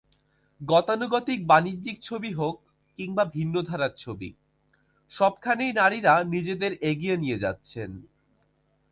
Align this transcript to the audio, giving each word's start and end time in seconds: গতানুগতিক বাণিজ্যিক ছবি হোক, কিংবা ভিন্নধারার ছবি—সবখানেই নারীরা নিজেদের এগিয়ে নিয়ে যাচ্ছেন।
গতানুগতিক 0.61 1.39
বাণিজ্যিক 1.47 1.97
ছবি 2.01 2.31
হোক, 2.33 2.55
কিংবা 2.99 3.23
ভিন্নধারার 3.33 3.93
ছবি—সবখানেই 3.97 5.71
নারীরা 5.73 6.13
নিজেদের 6.25 6.71
এগিয়ে 6.81 7.15
নিয়ে 7.17 7.37
যাচ্ছেন। 7.39 7.89